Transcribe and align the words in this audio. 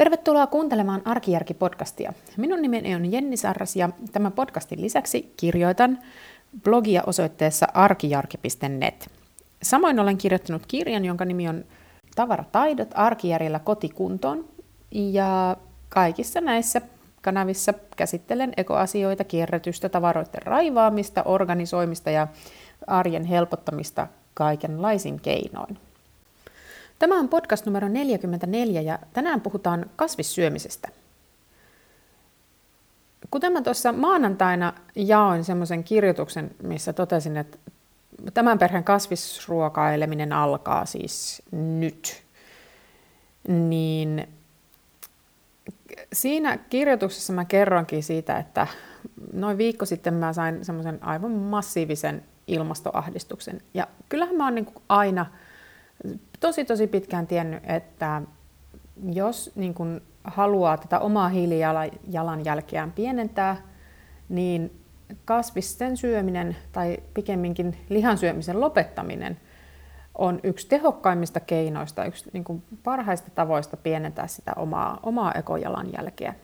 Tervetuloa 0.00 0.46
kuuntelemaan 0.46 1.02
Arkijärki-podcastia. 1.04 2.12
Minun 2.36 2.62
nimeni 2.62 2.94
on 2.94 3.12
Jenni 3.12 3.36
Sarras 3.36 3.76
ja 3.76 3.88
tämän 4.12 4.32
podcastin 4.32 4.80
lisäksi 4.80 5.34
kirjoitan 5.36 5.98
blogia 6.64 7.02
osoitteessa 7.06 7.66
arkijarki.net. 7.74 9.10
Samoin 9.62 10.00
olen 10.00 10.18
kirjoittanut 10.18 10.62
kirjan, 10.68 11.04
jonka 11.04 11.24
nimi 11.24 11.48
on 11.48 11.64
Tavarataidot 12.16 12.88
arkijärjellä 12.94 13.58
kotikuntoon. 13.58 14.44
Ja 14.90 15.56
kaikissa 15.88 16.40
näissä 16.40 16.80
kanavissa 17.22 17.74
käsittelen 17.96 18.52
ekoasioita, 18.56 19.24
kierrätystä, 19.24 19.88
tavaroiden 19.88 20.42
raivaamista, 20.42 21.22
organisoimista 21.22 22.10
ja 22.10 22.28
arjen 22.86 23.24
helpottamista 23.24 24.06
kaikenlaisin 24.34 25.20
keinoin. 25.20 25.78
Tämä 27.00 27.18
on 27.18 27.28
podcast 27.28 27.66
numero 27.66 27.88
44 27.88 28.80
ja 28.80 28.98
tänään 29.12 29.40
puhutaan 29.40 29.90
kasvissyömisestä. 29.96 30.88
Kuten 33.30 33.52
mä 33.52 33.62
tuossa 33.62 33.92
maanantaina 33.92 34.72
jaoin 34.94 35.44
semmoisen 35.44 35.84
kirjoituksen, 35.84 36.50
missä 36.62 36.92
totesin, 36.92 37.36
että 37.36 37.58
tämän 38.34 38.58
perheen 38.58 38.84
kasvisruokaileminen 38.84 40.32
alkaa 40.32 40.86
siis 40.86 41.42
nyt, 41.52 42.22
niin 43.48 44.28
siinä 46.12 46.56
kirjoituksessa 46.56 47.32
mä 47.32 47.44
kerronkin 47.44 48.02
siitä, 48.02 48.38
että 48.38 48.66
noin 49.32 49.58
viikko 49.58 49.86
sitten 49.86 50.14
mä 50.14 50.32
sain 50.32 50.64
semmoisen 50.64 51.04
aivan 51.04 51.32
massiivisen 51.32 52.24
ilmastoahdistuksen. 52.46 53.62
Ja 53.74 53.86
kyllähän 54.08 54.36
mä 54.36 54.44
oon 54.44 54.54
niin 54.54 54.74
aina 54.88 55.26
tosi 56.40 56.64
tosi 56.64 56.86
pitkään 56.86 57.26
tiennyt, 57.26 57.62
että 57.66 58.22
jos 59.12 59.52
niin 59.54 59.74
kun 59.74 60.00
haluaa 60.24 60.76
tätä 60.76 60.98
omaa 60.98 61.28
hiilijalanjälkeään 61.28 62.92
pienentää, 62.92 63.56
niin 64.28 64.80
kasvisten 65.24 65.96
syöminen 65.96 66.56
tai 66.72 66.98
pikemminkin 67.14 67.76
lihan 67.88 68.18
syömisen 68.18 68.60
lopettaminen 68.60 69.40
on 70.14 70.40
yksi 70.42 70.68
tehokkaimmista 70.68 71.40
keinoista, 71.40 72.04
yksi 72.04 72.30
niin 72.32 72.44
kuin 72.44 72.62
parhaista 72.82 73.30
tavoista 73.30 73.76
pienentää 73.76 74.26
sitä 74.26 74.52
omaa, 74.56 75.00
omaa 75.02 75.32
ekojalanjälkeä. 75.32 76.34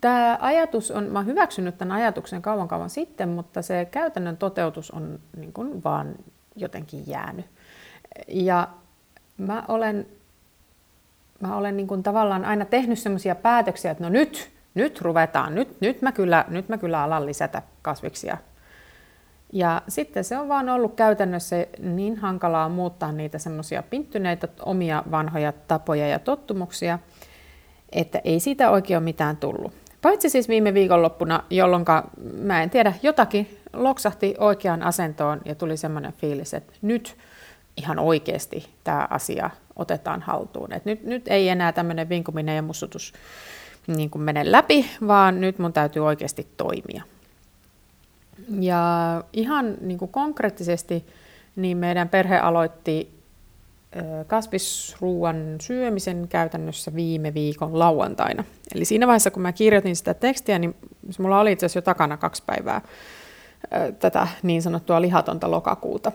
Tämä 0.00 0.38
ajatus 0.40 0.90
on, 0.90 1.04
mä 1.04 1.22
hyväksynyt 1.22 1.78
tämän 1.78 1.96
ajatuksen 1.96 2.42
kauan 2.42 2.68
kauan 2.68 2.90
sitten, 2.90 3.28
mutta 3.28 3.62
se 3.62 3.88
käytännön 3.90 4.36
toteutus 4.36 4.90
on 4.90 5.18
niin 5.36 5.52
kuin 5.52 5.84
vaan 5.84 6.14
jotenkin 6.56 7.08
jäänyt. 7.08 7.46
Ja 8.28 8.68
mä 9.38 9.64
olen, 9.68 10.06
mä 11.40 11.56
olen 11.56 11.76
niin 11.76 11.86
kuin 11.86 12.02
tavallaan 12.02 12.44
aina 12.44 12.64
tehnyt 12.64 12.98
sellaisia 12.98 13.34
päätöksiä, 13.34 13.90
että 13.90 14.04
no 14.04 14.10
nyt, 14.10 14.50
nyt 14.74 15.00
ruvetaan, 15.00 15.54
nyt, 15.54 15.80
nyt, 15.80 16.02
mä 16.02 16.12
kyllä, 16.12 16.44
nyt 16.48 16.68
mä 16.68 16.78
kyllä 16.78 17.02
alan 17.02 17.26
lisätä 17.26 17.62
kasviksia. 17.82 18.36
Ja 19.52 19.82
sitten 19.88 20.24
se 20.24 20.38
on 20.38 20.48
vaan 20.48 20.68
ollut 20.68 20.94
käytännössä 20.94 21.66
niin 21.78 22.16
hankalaa 22.16 22.68
muuttaa 22.68 23.12
niitä 23.12 23.38
semmoisia 23.38 23.82
pinttyneitä 23.82 24.48
omia 24.62 25.02
vanhoja 25.10 25.52
tapoja 25.68 26.08
ja 26.08 26.18
tottumuksia, 26.18 26.98
että 27.92 28.20
ei 28.24 28.40
siitä 28.40 28.70
oikein 28.70 28.98
ole 28.98 29.04
mitään 29.04 29.36
tullut. 29.36 29.72
Paitsi 30.02 30.30
siis 30.30 30.48
viime 30.48 30.74
viikonloppuna, 30.74 31.42
jolloin 31.50 31.84
mä 32.42 32.62
en 32.62 32.70
tiedä, 32.70 32.92
jotakin 33.02 33.58
loksahti 33.72 34.34
oikeaan 34.38 34.82
asentoon 34.82 35.40
ja 35.44 35.54
tuli 35.54 35.76
semmoinen 35.76 36.12
fiilis, 36.12 36.54
että 36.54 36.72
nyt 36.82 37.16
ihan 37.78 37.98
oikeasti 37.98 38.68
tämä 38.84 39.06
asia 39.10 39.50
otetaan 39.76 40.22
haltuun. 40.22 40.72
Et 40.72 40.84
nyt, 40.84 41.04
nyt 41.04 41.28
ei 41.28 41.48
enää 41.48 41.72
tämmöinen 41.72 42.08
vinkuminen 42.08 42.56
ja 42.56 42.62
mussutus 42.62 43.12
niin 43.86 44.10
kuin 44.10 44.22
mene 44.22 44.52
läpi, 44.52 44.90
vaan 45.06 45.40
nyt 45.40 45.58
mun 45.58 45.72
täytyy 45.72 46.06
oikeasti 46.06 46.48
toimia. 46.56 47.02
Ja 48.60 49.24
ihan 49.32 49.74
niin 49.80 49.98
kuin 49.98 50.10
konkreettisesti 50.10 51.06
niin 51.56 51.76
meidän 51.76 52.08
perhe 52.08 52.38
aloitti 52.38 53.18
kasvisruuan 54.26 55.56
syömisen 55.60 56.28
käytännössä 56.28 56.94
viime 56.94 57.34
viikon 57.34 57.78
lauantaina. 57.78 58.44
Eli 58.74 58.84
siinä 58.84 59.06
vaiheessa, 59.06 59.30
kun 59.30 59.42
mä 59.42 59.52
kirjoitin 59.52 59.96
sitä 59.96 60.14
tekstiä, 60.14 60.58
niin 60.58 60.74
mulla 61.18 61.40
oli 61.40 61.52
itse 61.52 61.66
asiassa 61.66 61.78
jo 61.78 61.82
takana 61.82 62.16
kaksi 62.16 62.42
päivää 62.46 62.80
tätä 63.98 64.28
niin 64.42 64.62
sanottua 64.62 65.00
lihatonta 65.00 65.50
lokakuuta. 65.50 66.12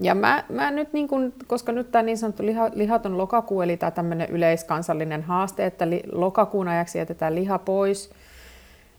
Ja 0.00 0.14
mä, 0.14 0.44
mä 0.48 0.70
nyt, 0.70 0.92
niin 0.92 1.08
kun, 1.08 1.32
koska 1.46 1.72
nyt 1.72 1.90
tämä 1.90 2.02
niin 2.02 2.18
sanottu 2.18 2.46
liha, 2.46 2.70
lihaton 2.74 3.18
lokakuu, 3.18 3.62
eli 3.62 3.76
tämä 3.76 3.90
tämmöinen 3.90 4.30
yleiskansallinen 4.30 5.22
haaste, 5.22 5.66
että 5.66 5.90
li, 5.90 6.02
lokakuun 6.12 6.68
ajaksi 6.68 6.98
jätetään 6.98 7.34
liha 7.34 7.58
pois, 7.58 8.10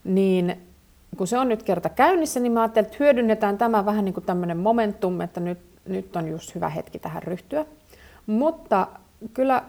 niin 0.03 0.57
kun 1.17 1.27
se 1.27 1.37
on 1.37 1.49
nyt 1.49 1.63
kerta 1.63 1.89
käynnissä, 1.89 2.39
niin 2.39 2.51
mä 2.51 2.61
ajattelin, 2.61 2.85
että 2.85 2.97
hyödynnetään 2.99 3.57
tämä 3.57 3.85
vähän 3.85 4.05
niin 4.05 4.13
kuin 4.13 4.25
tämmöinen 4.25 4.57
momentum, 4.57 5.21
että 5.21 5.39
nyt, 5.39 5.59
nyt 5.85 6.15
on 6.15 6.27
just 6.27 6.55
hyvä 6.55 6.69
hetki 6.69 6.99
tähän 6.99 7.23
ryhtyä. 7.23 7.65
Mutta 8.25 8.87
kyllä 9.33 9.63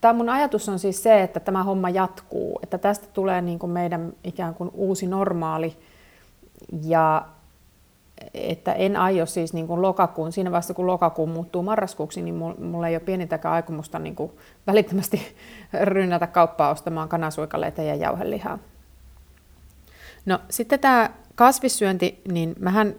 tämä 0.00 0.12
mun 0.12 0.28
ajatus 0.28 0.68
on 0.68 0.78
siis 0.78 1.02
se, 1.02 1.22
että 1.22 1.40
tämä 1.40 1.62
homma 1.62 1.90
jatkuu, 1.90 2.58
että 2.62 2.78
tästä 2.78 3.06
tulee 3.12 3.42
niin 3.42 3.58
kuin 3.58 3.70
meidän 3.70 4.12
ikään 4.24 4.54
kuin 4.54 4.70
uusi 4.74 5.06
normaali 5.06 5.76
ja 6.82 7.26
että 8.34 8.72
en 8.72 8.96
aio 8.96 9.26
siis 9.26 9.52
niin 9.52 9.66
kuin 9.66 9.82
lokakuun, 9.82 10.32
siinä 10.32 10.50
vaiheessa 10.50 10.74
kun 10.74 10.86
lokakuu 10.86 11.26
muuttuu 11.26 11.62
marraskuuksi, 11.62 12.22
niin 12.22 12.34
mulla 12.58 12.88
ei 12.88 12.96
ole 12.96 13.00
pienintäkään 13.00 13.54
aikomusta 13.54 13.98
niin 13.98 14.16
kuin 14.16 14.32
välittömästi 14.66 15.36
rynnätä 15.84 16.26
kauppaa 16.26 16.70
ostamaan 16.70 17.08
kanasuikaleita 17.08 17.82
ja 17.82 17.94
jauhelihaa. 17.94 18.58
No 20.26 20.38
sitten 20.50 20.80
tämä 20.80 21.10
kasvissyönti, 21.34 22.20
niin 22.32 22.54
mähän 22.58 22.94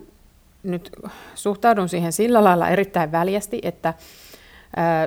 nyt 0.64 0.92
suhtaudun 1.36 1.90
siihen 1.90 2.14
sillä 2.14 2.44
lailla 2.44 2.70
erittäin 2.70 3.12
väljästi, 3.12 3.60
että 3.64 3.94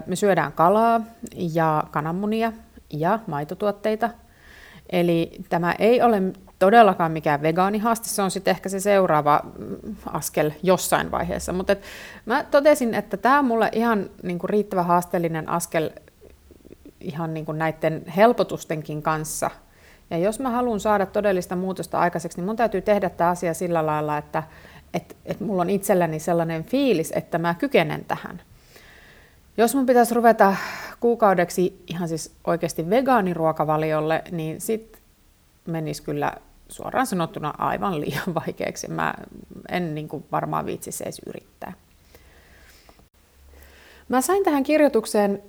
me 0.06 0.16
syödään 0.16 0.52
kalaa 0.52 1.00
ja 1.36 1.84
kananmunia 1.90 2.52
ja 2.92 3.18
maitotuotteita. 3.26 4.10
Eli 4.92 5.32
tämä 5.48 5.74
ei 5.78 6.02
ole 6.02 6.22
todellakaan 6.60 7.12
mikään 7.12 7.42
vegaanihaaste, 7.42 8.08
se 8.08 8.22
on 8.22 8.30
sitten 8.30 8.50
ehkä 8.50 8.68
se 8.68 8.80
seuraava 8.80 9.40
mm, 9.58 9.96
askel 10.06 10.50
jossain 10.62 11.10
vaiheessa. 11.10 11.52
Mutta 11.52 11.76
mä 12.26 12.44
totesin, 12.44 12.94
että 12.94 13.16
tämä 13.16 13.38
on 13.38 13.44
mulle 13.44 13.70
ihan 13.72 14.10
niinku 14.22 14.46
riittävä 14.46 14.82
haasteellinen 14.82 15.48
askel 15.48 15.90
ihan 17.00 17.34
niinku 17.34 17.52
näiden 17.52 18.04
helpotustenkin 18.16 19.02
kanssa. 19.02 19.50
Ja 20.10 20.18
jos 20.18 20.40
mä 20.40 20.50
haluan 20.50 20.80
saada 20.80 21.06
todellista 21.06 21.56
muutosta 21.56 21.98
aikaiseksi, 21.98 22.38
niin 22.38 22.46
mun 22.46 22.56
täytyy 22.56 22.80
tehdä 22.80 23.10
tämä 23.10 23.30
asia 23.30 23.54
sillä 23.54 23.86
lailla, 23.86 24.18
että 24.18 24.42
et, 24.94 25.16
et 25.26 25.40
mulla 25.40 25.62
on 25.62 25.70
itselläni 25.70 26.18
sellainen 26.18 26.64
fiilis, 26.64 27.12
että 27.16 27.38
mä 27.38 27.54
kykenen 27.54 28.04
tähän. 28.04 28.42
Jos 29.56 29.74
mun 29.74 29.86
pitäisi 29.86 30.14
ruveta 30.14 30.56
kuukaudeksi 31.00 31.82
ihan 31.86 32.08
siis 32.08 32.34
oikeasti 32.46 32.90
vegaaniruokavaliolle, 32.90 34.22
niin 34.30 34.60
sit 34.60 34.98
menisi 35.66 36.02
kyllä 36.02 36.32
suoraan 36.70 37.06
sanottuna 37.06 37.54
aivan 37.58 38.00
liian 38.00 38.34
vaikeaksi. 38.46 38.90
Mä 38.90 39.14
en 39.68 39.94
niin 39.94 40.08
kuin 40.08 40.24
varmaan 40.32 40.66
viitsisi 40.66 41.04
edes 41.04 41.20
yrittää. 41.26 41.72
Mä 44.08 44.20
sain 44.20 44.44
tähän 44.44 44.62
kirjoitukseen 44.62 45.42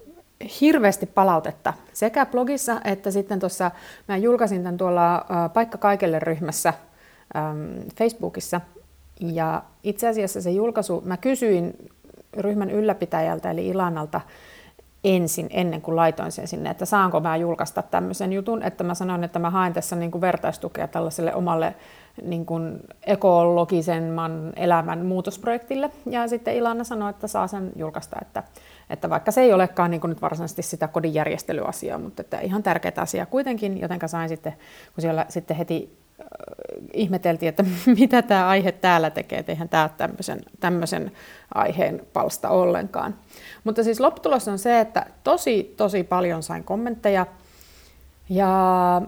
hirveästi 0.62 1.06
palautetta 1.06 1.74
sekä 1.94 2.26
blogissa 2.26 2.82
että 2.84 3.12
sitten 3.12 3.40
tuossa, 3.40 3.72
mä 4.08 4.18
julkaisin 4.18 4.64
tämän 4.64 4.78
tuolla 4.78 5.26
Paikka 5.54 5.78
kaikelle 5.78 6.20
ryhmässä 6.20 6.74
Facebookissa. 7.98 8.62
Ja 9.20 9.64
itse 9.84 10.08
asiassa 10.08 10.42
se 10.42 10.52
julkaisu, 10.52 11.02
mä 11.06 11.18
kysyin 11.18 11.74
ryhmän 12.38 12.72
ylläpitäjältä 12.72 13.52
eli 13.52 13.68
Ilanalta, 13.68 14.22
ensin, 15.04 15.48
ennen 15.50 15.82
kuin 15.82 15.96
laitoin 15.96 16.32
sen 16.32 16.48
sinne, 16.48 16.70
että 16.70 16.86
saanko 16.86 17.20
mä 17.20 17.38
julkaista 17.38 17.82
tämmöisen 17.82 18.34
jutun, 18.34 18.64
että 18.64 18.84
mä 18.84 18.94
sanoin, 18.94 19.24
että 19.24 19.40
mä 19.40 19.50
haen 19.50 19.74
tässä 19.74 19.96
niin 19.96 20.12
kuin 20.12 20.22
vertaistukea 20.22 20.88
tällaiselle 20.88 21.36
omalle 21.36 21.76
niin 22.22 22.46
kuin 22.46 22.80
ekologisemman 23.06 24.54
elämän 24.56 25.06
muutosprojektille. 25.06 25.92
Ja 26.06 26.28
sitten 26.28 26.56
Ilana 26.56 26.84
sanoi, 26.84 27.10
että 27.10 27.28
saa 27.28 27.48
sen 27.48 27.72
julkaista, 27.76 28.18
että, 28.22 28.44
että 28.90 29.10
vaikka 29.10 29.32
se 29.32 29.42
ei 29.42 29.54
olekaan 29.54 29.92
niin 29.92 30.02
kuin 30.02 30.10
nyt 30.10 30.22
varsinaisesti 30.22 30.62
sitä 30.62 30.88
kodinjärjestelyasiaa, 30.88 31.98
mutta 31.98 32.22
että 32.22 32.40
ihan 32.40 32.64
tärkeä 32.64 32.92
asia 32.98 33.26
kuitenkin, 33.26 33.82
joten 33.82 34.00
sain 34.06 34.30
sitten, 34.30 34.54
kun 34.96 35.02
siellä 35.02 35.26
sitten 35.30 35.58
heti 35.58 36.01
ihmeteltiin, 36.94 37.50
että 37.50 37.64
mitä 38.00 38.22
tämä 38.22 38.48
aihe 38.48 38.72
täällä 38.72 39.10
tekee, 39.10 39.44
eihän 39.48 39.70
tämä 39.70 39.90
tämmöisen, 39.98 40.42
tämmöisen 40.60 41.12
aiheen 41.54 42.02
palsta 42.14 42.50
ollenkaan. 42.50 43.16
Mutta 43.64 43.84
siis 43.84 44.00
lopputulos 44.00 44.48
on 44.48 44.60
se, 44.60 44.80
että 44.80 45.06
tosi, 45.24 45.74
tosi 45.78 46.04
paljon 46.04 46.44
sain 46.44 46.64
kommentteja. 46.64 47.26
Ja 48.30 49.02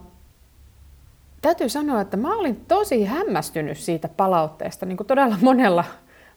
täytyy 1.42 1.70
sanoa, 1.70 2.02
että 2.02 2.18
mä 2.18 2.36
olin 2.36 2.66
tosi 2.68 3.06
hämmästynyt 3.06 3.78
siitä 3.78 4.10
palautteesta, 4.10 4.86
niin 4.86 4.98
kuin 4.98 5.08
todella 5.08 5.38
monella, 5.42 5.84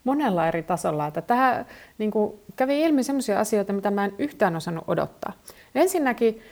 monella 0.04 0.48
eri 0.48 0.62
tasolla. 0.62 1.06
Että 1.06 1.22
tämä 1.22 1.64
niin 1.98 2.10
kuin 2.10 2.32
kävi 2.56 2.82
ilmi 2.82 3.02
sellaisia 3.02 3.40
asioita, 3.40 3.72
mitä 3.72 3.90
mä 3.90 4.04
en 4.04 4.14
yhtään 4.18 4.56
osannut 4.56 4.84
odottaa. 4.88 5.32
Ensinnäkin 5.74 6.42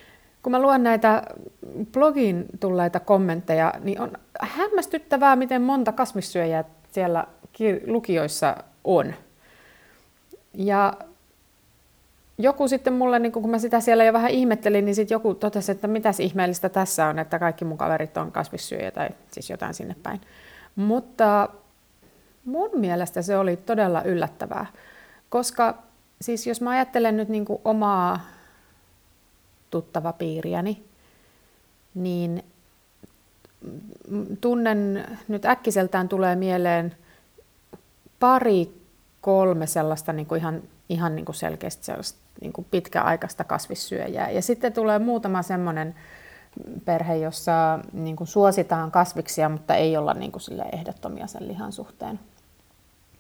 kun 0.45 0.51
mä 0.51 0.63
luen 0.63 0.83
näitä 0.83 1.23
blogiin 1.93 2.47
tulleita 2.61 3.01
kommentteja, 3.01 3.73
niin 3.81 4.01
on 4.01 4.13
hämmästyttävää, 4.41 5.37
miten 5.37 5.63
monta 5.63 5.93
kasvissyöjää 5.93 6.65
siellä 6.93 7.27
lukioissa 7.87 8.57
on. 8.85 9.15
Ja 10.55 10.93
joku 12.39 12.69
sitten 12.69 12.93
mulle, 12.93 13.19
niin 13.19 13.33
kun 13.33 13.51
mä 13.51 13.59
sitä 13.59 13.81
siellä 13.81 14.05
jo 14.05 14.13
vähän 14.13 14.31
ihmettelin, 14.31 14.85
niin 14.85 14.95
sitten 14.95 15.15
joku 15.15 15.35
totesi, 15.35 15.73
että 15.73 15.89
mitäs 15.89 16.21
ihmeellistä 16.21 16.69
tässä 16.69 17.07
on, 17.07 17.19
että 17.19 17.39
kaikki 17.39 17.65
mun 17.65 17.79
kaverit 17.79 18.17
on 18.17 18.33
kasvissyöjä 18.33 18.91
tai 18.91 19.09
siis 19.31 19.51
jotain 19.51 19.75
sinne 19.75 19.97
päin. 20.03 20.21
Mutta 20.77 21.49
mun 22.45 22.71
mielestä 22.75 23.23
se 23.23 23.39
oli 23.39 23.57
todella 23.57 24.03
yllättävää, 24.03 24.67
koska 25.29 25.75
siis 26.21 26.47
jos 26.47 26.61
mä 26.61 26.71
ajattelen 26.71 27.17
nyt 27.17 27.29
niin 27.29 27.45
omaa 27.65 28.21
tuttava 29.75 30.13
piiriäni, 30.13 30.85
niin 31.95 32.45
tunnen, 34.41 35.07
nyt 35.29 35.45
äkkiseltään 35.45 36.09
tulee 36.09 36.37
mieleen 36.37 36.95
pari, 38.21 38.81
kolme 39.21 39.67
sellaista 39.67 40.13
niin 40.13 40.27
kuin 40.27 40.39
ihan, 40.39 40.63
ihan 40.89 41.17
niin 41.17 41.25
kuin 41.25 41.37
selkeästi 41.37 41.85
sellaista 41.85 42.19
niin 42.41 42.53
kuin 42.53 42.67
pitkäaikaista 42.71 43.45
kasvissyöjää. 43.45 44.31
Ja 44.31 44.43
sitten 44.43 44.73
tulee 44.73 44.99
muutama 44.99 45.43
semmoinen 45.43 45.95
perhe, 46.85 47.17
jossa 47.17 47.79
niin 47.93 48.17
kuin 48.17 48.29
suositaan 48.29 48.91
kasviksia, 48.91 49.49
mutta 49.49 49.75
ei 49.75 49.97
olla 49.97 50.15
niin 50.15 50.33
kuin 50.33 50.43
sille 50.43 50.65
ehdottomia 50.73 51.27
sen 51.27 51.49
lihan 51.49 51.73
suhteen. 51.73 52.21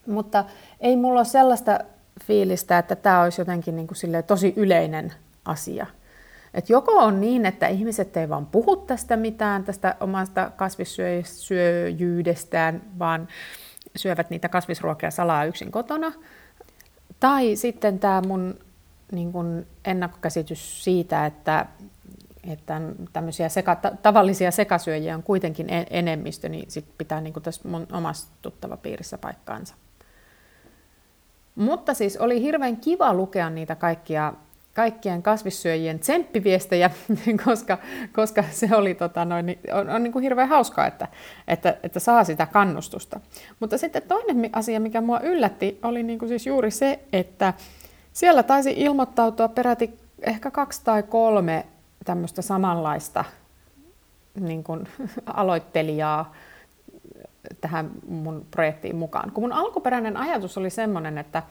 Mutta 0.06 0.44
ei 0.80 0.96
mulla 0.96 1.20
ole 1.20 1.24
sellaista 1.24 1.78
fiilistä, 2.24 2.78
että 2.78 2.96
tämä 2.96 3.22
olisi 3.22 3.40
jotenkin 3.40 3.76
niin 3.76 3.86
kuin 3.86 4.24
tosi 4.26 4.52
yleinen 4.56 5.12
asia. 5.44 5.86
Et 6.54 6.70
joko 6.70 6.92
on 6.92 7.20
niin, 7.20 7.46
että 7.46 7.68
ihmiset 7.68 8.16
ei 8.16 8.28
vaan 8.28 8.46
puhu 8.46 8.76
tästä 8.76 9.16
mitään, 9.16 9.64
tästä 9.64 9.96
omasta 10.00 10.50
kasvissyöjyydestään, 10.56 12.82
vaan 12.98 13.28
syövät 13.96 14.30
niitä 14.30 14.48
kasvisruokia 14.48 15.10
salaa 15.10 15.44
yksin 15.44 15.70
kotona. 15.70 16.12
Tai 17.20 17.56
sitten 17.56 17.98
tämä 17.98 18.22
mun 18.26 18.54
niin 19.12 19.32
kun 19.32 19.66
ennakkokäsitys 19.84 20.84
siitä, 20.84 21.26
että, 21.26 21.66
että 22.52 22.80
tämmöisiä 23.12 23.48
seka, 23.48 23.76
tavallisia 24.02 24.50
sekasyöjiä 24.50 25.14
on 25.14 25.22
kuitenkin 25.22 25.66
enemmistö, 25.90 26.48
niin 26.48 26.70
sit 26.70 26.84
pitää 26.98 27.20
niin 27.20 27.34
tässä 27.42 27.68
mun 27.68 27.86
omassa 27.92 28.28
tuttava 28.42 28.76
piirissä 28.76 29.18
paikkaansa. 29.18 29.74
Mutta 31.54 31.94
siis 31.94 32.16
oli 32.16 32.42
hirveän 32.42 32.76
kiva 32.76 33.14
lukea 33.14 33.50
niitä 33.50 33.74
kaikkia 33.74 34.32
kaikkien 34.74 35.22
kasvissyöjien 35.22 35.98
tsemppiviestejä, 35.98 36.90
koska, 37.44 37.78
koska 38.12 38.44
se 38.50 38.68
oli, 38.76 38.94
tota, 38.94 39.24
noin, 39.24 39.58
on, 39.72 39.90
on 39.90 40.02
niin 40.02 40.12
kuin 40.12 40.22
hirveän 40.22 40.48
hauskaa, 40.48 40.86
että, 40.86 41.08
että, 41.48 41.76
että 41.82 42.00
saa 42.00 42.24
sitä 42.24 42.46
kannustusta. 42.46 43.20
Mutta 43.60 43.78
sitten 43.78 44.02
toinen 44.02 44.50
asia, 44.52 44.80
mikä 44.80 45.00
mua 45.00 45.20
yllätti, 45.20 45.78
oli 45.82 46.02
niin 46.02 46.18
kuin 46.18 46.28
siis 46.28 46.46
juuri 46.46 46.70
se, 46.70 46.98
että 47.12 47.54
siellä 48.12 48.42
taisi 48.42 48.74
ilmoittautua 48.76 49.48
peräti 49.48 49.98
ehkä 50.22 50.50
kaksi 50.50 50.80
tai 50.84 51.02
kolme 51.02 51.66
tämmöistä 52.04 52.42
samanlaista 52.42 53.24
niin 54.40 54.64
kuin, 54.64 54.88
aloittelijaa 55.26 56.34
tähän 57.60 57.90
mun 58.08 58.46
projektiin 58.50 58.96
mukaan. 58.96 59.30
Kun 59.30 59.44
mun 59.44 59.52
alkuperäinen 59.52 60.16
ajatus 60.16 60.58
oli 60.58 60.70
semmoinen, 60.70 61.18
että 61.18 61.42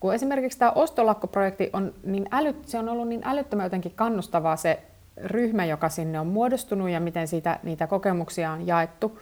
kun 0.00 0.14
esimerkiksi 0.14 0.58
tämä 0.58 0.70
ostolakkoprojekti 0.70 1.70
on, 1.72 1.94
niin 2.04 2.28
äly, 2.32 2.54
se 2.66 2.78
on 2.78 2.88
ollut 2.88 3.08
niin 3.08 3.22
älyttömän 3.24 3.66
jotenkin 3.66 3.92
kannustavaa 3.96 4.56
se 4.56 4.82
ryhmä, 5.16 5.64
joka 5.64 5.88
sinne 5.88 6.20
on 6.20 6.26
muodostunut 6.26 6.90
ja 6.90 7.00
miten 7.00 7.28
siitä, 7.28 7.58
niitä 7.62 7.86
kokemuksia 7.86 8.52
on 8.52 8.66
jaettu. 8.66 9.20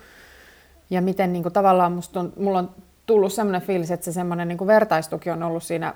Ja 0.91 1.03
miten 1.03 1.33
niin 1.33 1.43
kuin, 1.43 1.53
tavallaan 1.53 1.93
musta 1.93 2.21
on, 2.21 2.33
mulla 2.37 2.59
on 2.59 2.71
tullut 3.07 3.33
sellainen 3.33 3.63
fiilis, 3.63 3.91
että 3.91 4.05
se 4.05 4.13
semmoinen 4.13 4.49
niin 4.49 4.67
vertaistuki 4.67 5.31
on 5.31 5.43
ollut 5.43 5.63
siinä 5.63 5.95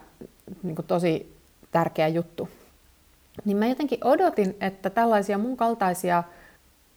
niin 0.62 0.76
kuin, 0.76 0.86
tosi 0.86 1.36
tärkeä 1.72 2.08
juttu. 2.08 2.48
Niin 3.44 3.56
mä 3.56 3.66
jotenkin 3.66 3.98
odotin, 4.04 4.56
että 4.60 4.90
tällaisia 4.90 5.38
mun 5.38 5.56
kaltaisia 5.56 6.22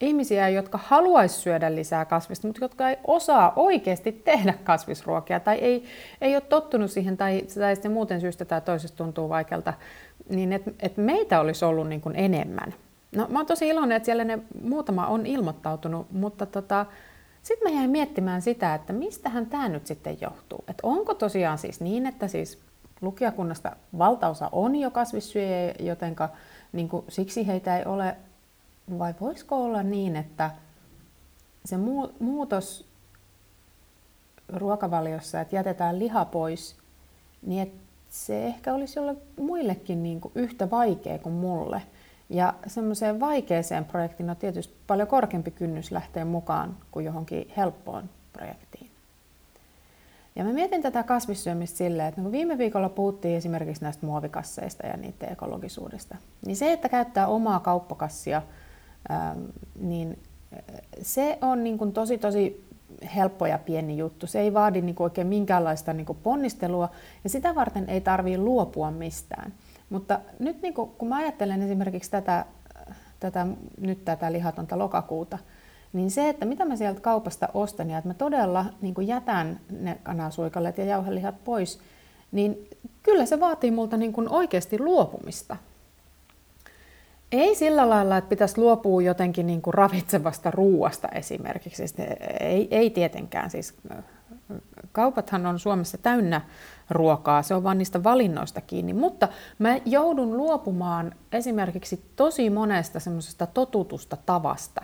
ihmisiä, 0.03 0.49
jotka 0.49 0.79
haluaisi 0.83 1.35
syödä 1.35 1.75
lisää 1.75 2.05
kasvista, 2.05 2.47
mutta 2.47 2.63
jotka 2.63 2.89
ei 2.89 2.97
osaa 3.07 3.53
oikeasti 3.55 4.11
tehdä 4.11 4.53
kasvisruokia 4.63 5.39
tai 5.39 5.57
ei, 5.57 5.83
ei 6.21 6.35
ole 6.35 6.41
tottunut 6.41 6.91
siihen 6.91 7.17
tai, 7.17 7.41
tai 7.59 7.75
sitten 7.75 7.91
muuten 7.91 8.21
syystä 8.21 8.45
tai 8.45 8.61
toisesta 8.61 8.97
tuntuu 8.97 9.29
vaikealta, 9.29 9.73
niin 10.29 10.53
että 10.53 10.71
et 10.79 10.97
meitä 10.97 11.39
olisi 11.39 11.65
ollut 11.65 11.89
niin 11.89 12.01
kuin 12.01 12.15
enemmän. 12.15 12.73
No 13.15 13.27
mä 13.29 13.39
oon 13.39 13.45
tosi 13.45 13.67
iloinen, 13.67 13.95
että 13.95 14.05
siellä 14.05 14.23
ne 14.23 14.39
muutama 14.61 15.07
on 15.07 15.25
ilmoittautunut, 15.25 16.11
mutta 16.11 16.45
tota, 16.45 16.85
sitten 17.43 17.71
mä 17.71 17.79
jäin 17.79 17.89
miettimään 17.89 18.41
sitä, 18.41 18.75
että 18.75 18.93
mistähän 18.93 19.45
tämä 19.45 19.69
nyt 19.69 19.87
sitten 19.87 20.17
johtuu. 20.21 20.63
Että 20.67 20.87
onko 20.87 21.13
tosiaan 21.13 21.57
siis 21.57 21.81
niin, 21.81 22.05
että 22.05 22.27
siis 22.27 22.59
lukijakunnasta 23.01 23.75
valtaosa 23.97 24.49
on 24.51 24.75
jo 24.75 24.91
kasvissyöjä, 24.91 25.73
jotenka 25.79 26.29
niin 26.71 26.89
kuin, 26.89 27.05
siksi 27.09 27.47
heitä 27.47 27.77
ei 27.77 27.85
ole 27.85 28.15
vai 28.99 29.13
voisiko 29.21 29.63
olla 29.63 29.83
niin, 29.83 30.15
että 30.15 30.51
se 31.65 31.75
muutos 32.19 32.85
ruokavaliossa, 34.49 35.41
että 35.41 35.55
jätetään 35.55 35.99
liha 35.99 36.25
pois, 36.25 36.75
niin 37.45 37.61
että 37.61 37.81
se 38.09 38.45
ehkä 38.45 38.73
olisi 38.73 38.99
jolle 38.99 39.15
muillekin 39.39 40.03
niin 40.03 40.21
kuin 40.21 40.31
yhtä 40.35 40.69
vaikea 40.69 41.19
kuin 41.19 41.35
mulle. 41.35 41.81
Ja 42.29 42.53
semmoiseen 42.67 43.19
vaikeeseen 43.19 43.85
projektiin 43.85 44.29
on 44.29 44.35
tietysti 44.35 44.75
paljon 44.87 45.07
korkeampi 45.07 45.51
kynnys 45.51 45.91
lähteä 45.91 46.25
mukaan 46.25 46.77
kuin 46.91 47.05
johonkin 47.05 47.51
helppoon 47.57 48.09
projektiin. 48.33 48.91
Ja 50.35 50.43
mä 50.43 50.53
mietin 50.53 50.81
tätä 50.81 51.03
kasvissyömistä 51.03 51.77
silleen, 51.77 52.07
että 52.07 52.21
kun 52.21 52.31
viime 52.31 52.57
viikolla 52.57 52.89
puhuttiin 52.89 53.37
esimerkiksi 53.37 53.83
näistä 53.83 54.05
muovikasseista 54.05 54.87
ja 54.87 54.97
niiden 54.97 55.31
ekologisuudesta, 55.31 56.17
niin 56.45 56.55
se, 56.55 56.73
että 56.73 56.89
käyttää 56.89 57.27
omaa 57.27 57.59
kauppakassia– 57.59 58.41
niin 59.79 60.19
äh, 60.53 60.59
se 61.01 61.37
on 61.41 61.63
niin 61.63 61.77
kuin 61.77 61.93
tosi 61.93 62.17
tosi 62.17 62.71
helppo 63.15 63.45
ja 63.45 63.57
pieni 63.57 63.97
juttu. 63.97 64.27
Se 64.27 64.39
ei 64.39 64.53
vaadi 64.53 64.81
niin 64.81 64.95
kuin 64.95 65.05
oikein 65.05 65.27
minkäänlaista 65.27 65.93
niin 65.93 66.05
kuin 66.05 66.17
ponnistelua 66.23 66.89
ja 67.23 67.29
sitä 67.29 67.55
varten 67.55 67.89
ei 67.89 68.01
tarvitse 68.01 68.37
luopua 68.37 68.91
mistään. 68.91 69.53
Mutta 69.89 70.19
nyt 70.39 70.61
niin 70.61 70.73
kuin, 70.73 70.91
kun 70.97 71.07
mä 71.07 71.15
ajattelen 71.15 71.61
esimerkiksi 71.61 72.11
tätä, 72.11 72.45
tätä, 73.19 73.47
nyt 73.79 74.05
tätä 74.05 74.31
lihatonta 74.31 74.77
lokakuuta, 74.79 75.37
niin 75.93 76.11
se, 76.11 76.29
että 76.29 76.45
mitä 76.45 76.65
mä 76.65 76.75
sieltä 76.75 77.01
kaupasta 77.01 77.49
ostan 77.53 77.89
ja 77.89 77.97
että 77.97 78.07
mä 78.07 78.13
todella 78.13 78.65
niin 78.81 78.93
kuin 78.93 79.07
jätän 79.07 79.59
ne 79.79 79.97
kanasuikalet 80.03 80.77
ja 80.77 80.85
jauhelihat 80.85 81.43
pois, 81.43 81.79
niin 82.31 82.67
kyllä 83.03 83.25
se 83.25 83.39
vaatii 83.39 83.71
multa 83.71 83.97
niin 83.97 84.13
kuin 84.13 84.29
oikeasti 84.29 84.79
luopumista. 84.79 85.57
Ei 87.31 87.55
sillä 87.55 87.89
lailla, 87.89 88.17
että 88.17 88.29
pitäisi 88.29 88.57
luopua 88.57 89.01
jotenkin 89.01 89.47
niin 89.47 89.61
kuin 89.61 89.73
ravitsevasta 89.73 90.51
ruuasta 90.51 91.07
esimerkiksi. 91.07 91.83
Ei, 92.39 92.67
ei 92.71 92.89
tietenkään. 92.89 93.49
Siis, 93.49 93.73
kaupathan 94.91 95.45
on 95.45 95.59
Suomessa 95.59 95.97
täynnä 95.97 96.41
ruokaa, 96.89 97.41
se 97.41 97.55
on 97.55 97.63
vain 97.63 97.77
niistä 97.77 98.03
valinnoista 98.03 98.61
kiinni. 98.61 98.93
Mutta 98.93 99.27
mä 99.59 99.77
joudun 99.85 100.37
luopumaan 100.37 101.15
esimerkiksi 101.31 102.05
tosi 102.15 102.49
monesta 102.49 102.99
semmoisesta 102.99 103.47
totutusta 103.47 104.17
tavasta. 104.25 104.81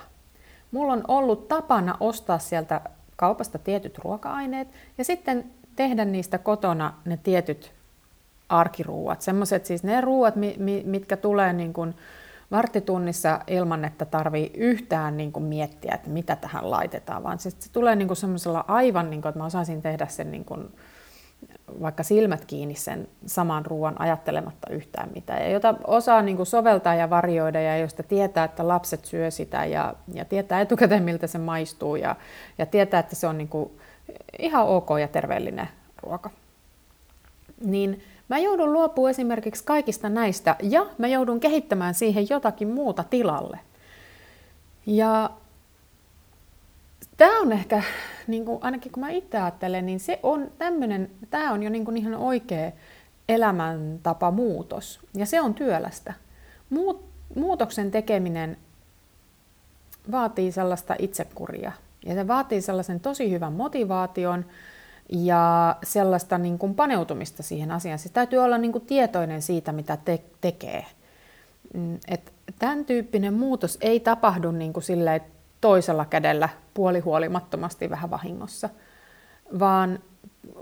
Mulla 0.72 0.94
on 0.94 1.04
ollut 1.08 1.48
tapana 1.48 1.98
ostaa 2.00 2.39
sieltä 2.39 2.82
kaupasta 3.16 3.60
tietyt 3.60 3.98
ruoka-aineet 3.98 4.68
ja 4.98 5.04
sitten 5.04 5.51
tehdä 5.75 6.06
niistä 6.06 6.38
kotona 6.38 6.94
ne 7.06 7.20
tietyt 7.24 7.74
arkiruuat. 8.50 9.22
Semmoiset 9.22 9.66
siis 9.66 9.84
ne 9.84 10.01
ruuat, 10.01 10.34
mitkä 10.84 11.18
tulee 11.18 11.54
niin 11.54 11.74
kuin 11.74 11.96
varttitunnissa 12.51 13.39
ilman, 13.48 13.86
että 13.86 14.06
tarvii 14.06 14.51
yhtään 14.54 15.18
niin 15.18 15.32
kuin 15.32 15.46
miettiä, 15.46 15.92
että 15.96 16.10
mitä 16.10 16.36
tähän 16.36 16.72
laitetaan, 16.72 17.24
vaan 17.24 17.39
se, 17.39 17.50
se 17.50 17.72
tulee 17.72 17.96
niin 17.96 18.08
kuin 18.08 18.18
semmoisella 18.18 18.66
aivan, 18.68 19.10
niin 19.10 19.22
kuin, 19.22 19.30
että 19.30 19.39
mä 19.39 19.46
osaisin 19.46 19.82
tehdä 19.82 20.08
sen 20.08 20.32
niin 20.32 20.46
kuin, 20.46 20.70
vaikka 21.82 22.04
silmät 22.04 22.46
kiinni 22.46 22.75
sen 22.75 23.08
saman 23.25 23.66
ruoan 23.66 24.01
ajattelematta 24.01 24.70
yhtään 24.74 25.10
mitään. 25.16 25.42
Ja 25.42 25.50
jota 25.50 25.75
osaa 25.84 26.22
niin 26.22 26.38
kuin 26.38 26.48
soveltaa 26.48 26.96
ja 26.96 27.10
varjoida 27.10 27.62
ja 27.62 27.77
josta 27.77 28.04
tietää, 28.04 28.44
että 28.44 28.68
lapset 28.68 29.06
syö 29.06 29.32
sitä 29.32 29.66
ja, 29.66 29.94
ja 30.13 30.25
tietää 30.25 30.62
etukäteen, 30.62 31.04
miltä 31.04 31.27
se 31.27 31.38
maistuu 31.38 31.96
ja, 31.96 32.16
ja 32.58 32.66
tietää, 32.66 33.00
että 33.00 33.16
se 33.16 33.27
on 33.27 33.38
niin 33.38 33.48
kuin 33.48 33.72
ihan 34.39 34.68
ok 34.68 34.89
ja 35.01 35.08
terveellinen 35.08 35.70
ruoka. 36.04 36.30
Niin 37.66 38.04
Mä 38.29 38.38
joudun 38.38 38.74
luopumaan 38.74 39.12
esimerkiksi 39.12 39.63
kaikista 39.63 40.10
näistä 40.10 40.55
ja 40.63 40.86
mä 40.98 41.07
joudun 41.07 41.39
kehittämään 41.39 41.93
siihen 41.93 42.29
jotakin 42.29 42.67
muuta 42.67 43.03
tilalle. 43.03 43.60
Ja 44.86 45.29
tämä 47.17 47.39
on 47.39 47.51
ehkä, 47.51 47.84
niin 48.27 48.46
kuin, 48.46 48.60
ainakin 48.62 48.91
kun 48.91 49.03
mä 49.03 49.10
itse 49.10 49.38
ajattelen, 49.38 49.86
niin 49.86 50.00
se 50.00 50.19
on 50.24 50.51
tämmöinen, 50.57 51.12
tämä 51.29 51.53
on 51.53 51.63
jo 51.63 51.69
niin 51.69 51.86
kuin 51.86 51.98
ihan 51.98 52.15
oikea 52.15 52.72
elämäntapa 53.29 54.31
muutos. 54.31 55.00
Ja 55.13 55.25
se 55.25 55.41
on 55.41 55.53
työlästä. 55.53 56.13
Muut, 56.69 57.05
muutoksen 57.36 57.91
tekeminen 57.91 58.57
vaatii 60.12 60.51
sellaista 60.51 60.96
itsekuria. 61.00 61.72
Ja 62.05 62.13
se 62.13 62.27
vaatii 62.27 62.62
sellaisen 62.62 63.00
tosi 63.00 63.31
hyvän 63.31 63.53
motivaation 63.53 64.46
ja 65.10 65.76
sellaista 65.84 66.38
niin 66.38 66.58
kuin 66.58 66.76
paneutumista 66.76 67.44
siihen 67.44 67.72
asiaan. 67.72 68.00
Siis 68.00 68.12
täytyy 68.12 68.40
olla 68.40 68.58
niin 68.58 68.72
kuin 68.72 68.86
tietoinen 68.86 69.42
siitä, 69.42 69.72
mitä 69.72 69.98
te- 69.98 70.24
tekee. 70.42 70.86
Mm, 71.74 72.00
et 72.08 72.34
tämän 72.60 72.86
tyyppinen 72.86 73.34
muutos 73.34 73.78
ei 73.82 74.00
tapahdu 74.00 74.52
niin 74.52 74.74
kuin 74.74 74.84
toisella 75.62 76.06
kädellä 76.06 76.50
puolihuolimattomasti 76.74 77.90
vähän 77.90 78.10
vahingossa, 78.10 78.70
vaan 79.60 80.00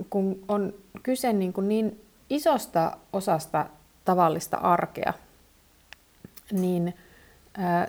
kun 0.10 0.40
on 0.48 0.74
kyse 1.04 1.34
niin, 1.34 1.54
kuin 1.54 1.68
niin 1.68 2.02
isosta 2.30 2.98
osasta 3.14 3.66
tavallista 4.06 4.58
arkea, 4.58 5.14
niin 6.52 6.94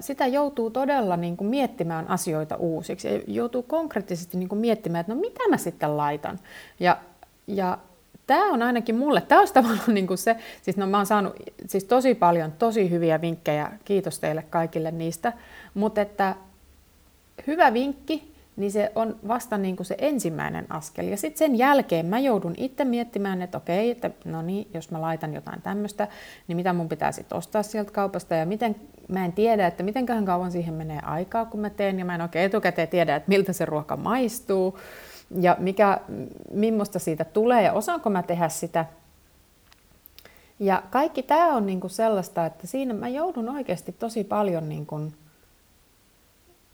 sitä 0.00 0.26
joutuu 0.26 0.70
todella 0.70 1.16
niin 1.16 1.36
kuin 1.36 1.48
miettimään 1.48 2.10
asioita 2.10 2.56
uusiksi. 2.56 3.08
Ja 3.08 3.20
joutuu 3.26 3.62
konkreettisesti 3.62 4.36
niin 4.36 4.48
kuin 4.48 4.58
miettimään, 4.58 5.00
että 5.00 5.14
no 5.14 5.20
mitä 5.20 5.48
mä 5.48 5.56
sitten 5.56 5.96
laitan. 5.96 6.38
Ja, 6.80 6.96
ja 7.46 7.78
tämä 8.26 8.52
on 8.52 8.62
ainakin 8.62 8.96
mulle, 8.96 9.20
tämä 9.20 9.40
olisi 9.40 9.54
tavallaan 9.54 9.94
niin 9.94 10.06
kuin 10.06 10.18
se, 10.18 10.36
siis 10.62 10.76
no 10.76 10.86
mä 10.86 10.96
oon 10.96 11.06
saanut 11.06 11.36
siis 11.66 11.84
tosi 11.84 12.14
paljon 12.14 12.52
tosi 12.52 12.90
hyviä 12.90 13.20
vinkkejä, 13.20 13.72
kiitos 13.84 14.18
teille 14.18 14.42
kaikille 14.50 14.90
niistä, 14.90 15.32
mutta 15.74 16.00
että 16.00 16.34
hyvä 17.46 17.72
vinkki 17.72 18.35
niin 18.56 18.72
se 18.72 18.92
on 18.94 19.16
vasta 19.28 19.58
niin 19.58 19.76
kuin 19.76 19.86
se 19.86 19.94
ensimmäinen 19.98 20.66
askel. 20.70 21.06
Ja 21.06 21.16
sitten 21.16 21.38
sen 21.38 21.58
jälkeen 21.58 22.06
mä 22.06 22.18
joudun 22.18 22.54
itse 22.56 22.84
miettimään, 22.84 23.42
että 23.42 23.58
okei, 23.58 23.90
että 23.90 24.10
no 24.24 24.42
niin, 24.42 24.68
jos 24.74 24.90
mä 24.90 25.00
laitan 25.00 25.34
jotain 25.34 25.62
tämmöistä, 25.62 26.08
niin 26.48 26.56
mitä 26.56 26.72
mun 26.72 26.88
pitää 26.88 27.12
sitten 27.12 27.38
ostaa 27.38 27.62
sieltä 27.62 27.90
kaupasta 27.90 28.34
ja 28.34 28.46
miten, 28.46 28.76
mä 29.08 29.24
en 29.24 29.32
tiedä, 29.32 29.66
että 29.66 29.82
miten 29.82 30.06
kauan 30.06 30.52
siihen 30.52 30.74
menee 30.74 31.00
aikaa, 31.00 31.44
kun 31.44 31.60
mä 31.60 31.70
teen, 31.70 31.98
ja 31.98 32.04
mä 32.04 32.14
en 32.14 32.20
oikein 32.20 32.44
etukäteen 32.44 32.88
tiedä, 32.88 33.16
että 33.16 33.28
miltä 33.28 33.52
se 33.52 33.64
ruoka 33.64 33.96
maistuu, 33.96 34.78
ja 35.40 35.56
mikä, 35.58 36.00
millaista 36.52 36.98
siitä 36.98 37.24
tulee, 37.24 37.62
ja 37.62 37.72
osaanko 37.72 38.10
mä 38.10 38.22
tehdä 38.22 38.48
sitä. 38.48 38.84
Ja 40.60 40.82
kaikki 40.90 41.22
tämä 41.22 41.54
on 41.54 41.66
niinku 41.66 41.88
sellaista, 41.88 42.46
että 42.46 42.66
siinä 42.66 42.94
mä 42.94 43.08
joudun 43.08 43.48
oikeasti 43.48 43.92
tosi 43.92 44.24
paljon 44.24 44.68
niinku, 44.68 45.00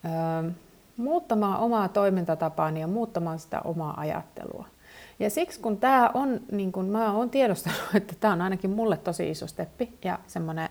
öö, 0.05 0.51
muuttamaan 0.97 1.59
omaa 1.59 1.89
toimintatapaani 1.89 2.81
ja 2.81 2.87
muuttamaan 2.87 3.39
sitä 3.39 3.61
omaa 3.61 4.01
ajattelua. 4.01 4.67
Ja 5.19 5.31
siksi 5.31 5.61
kun 5.61 5.77
tämä 5.77 6.11
on, 6.15 6.41
niin 6.53 6.73
kun 6.73 6.85
mä 6.85 7.13
oon 7.13 7.31
tiedostanut, 7.31 7.81
että 7.95 8.15
tämä 8.21 8.33
on 8.33 8.43
ainakin 8.43 8.71
mulle 8.71 8.97
tosi 8.97 9.31
iso 9.31 9.47
steppi 9.47 9.99
ja 10.05 10.19
semmoinen 10.27 10.69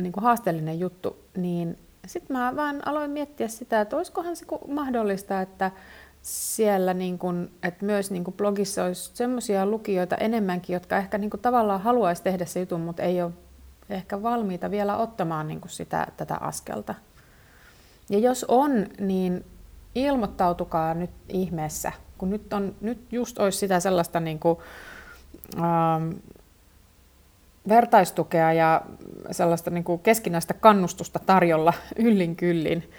niin 0.00 0.12
haasteellinen 0.16 0.80
juttu, 0.80 1.16
niin 1.36 1.78
sitten 2.06 2.36
mä 2.36 2.56
vaan 2.56 2.88
aloin 2.88 3.10
miettiä 3.10 3.48
sitä, 3.48 3.80
että 3.80 3.96
olisikohan 3.96 4.36
se 4.36 4.46
mahdollista, 4.68 5.40
että 5.40 5.70
siellä 6.22 6.94
niin 6.94 7.18
kun, 7.18 7.50
että 7.62 7.84
myös 7.84 8.10
niin 8.10 8.24
kun 8.24 8.34
blogissa 8.34 8.84
olisi 8.84 9.10
semmoisia 9.14 9.66
lukijoita 9.66 10.16
enemmänkin, 10.16 10.74
jotka 10.74 10.96
ehkä 10.96 11.18
niin 11.18 11.30
tavallaan 11.42 11.80
haluaisi 11.80 12.22
tehdä 12.22 12.44
se 12.44 12.60
jutun, 12.60 12.80
mutta 12.80 13.02
ei 13.02 13.22
ole 13.22 13.32
ehkä 13.90 14.22
valmiita 14.22 14.70
vielä 14.70 14.96
ottamaan 14.96 15.48
niin 15.48 15.60
sitä, 15.66 16.06
tätä 16.16 16.34
askelta. 16.34 16.94
Ja 18.10 18.18
jos 18.18 18.44
on, 18.48 18.86
niin 19.00 19.44
ilmoittautukaa 19.94 20.94
nyt 20.94 21.10
ihmeessä, 21.28 21.92
kun 22.18 22.30
nyt, 22.30 22.52
on, 22.52 22.74
nyt 22.80 23.12
just 23.12 23.38
olisi 23.38 23.58
sitä 23.58 23.80
sellaista 23.80 24.20
niin 24.20 24.38
kuin, 24.38 24.58
ähm, 25.56 26.10
vertaistukea 27.68 28.52
ja 28.52 28.82
sellaista 29.30 29.70
niin 29.70 29.84
kuin 29.84 30.00
keskinäistä 30.00 30.54
kannustusta 30.54 31.18
tarjolla 31.18 31.72
yllin 32.06 32.36
kyllin. 32.36 32.90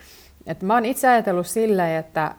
Et 0.47 0.61
mä 0.61 0.73
oon 0.73 0.85
itse 0.85 1.07
ajatellut 1.07 1.47
silleen, 1.47 1.99
että 1.99 2.35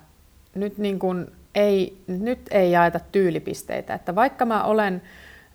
nyt, 0.55 0.79
niin 0.79 0.99
kuin 0.99 1.27
ei, 1.55 2.03
nyt 2.07 2.41
ei 2.51 2.73
jaeta 2.73 3.01
tyylipisteitä. 3.13 3.95
Että 3.95 4.15
vaikka 4.15 4.45
mä 4.45 4.65
olen 4.65 5.03